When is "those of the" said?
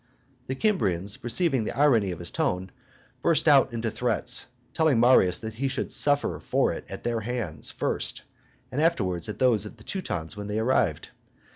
9.37-9.83